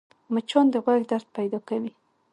[0.33, 1.91] مچان د غوږ درد پیدا کوي